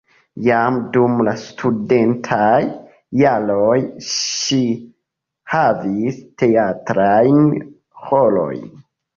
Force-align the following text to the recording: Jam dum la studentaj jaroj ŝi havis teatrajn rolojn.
Jam 0.45 0.77
dum 0.93 1.19
la 1.27 1.33
studentaj 1.41 2.63
jaroj 3.21 3.77
ŝi 4.13 4.59
havis 5.55 6.19
teatrajn 6.45 7.45
rolojn. 8.09 8.69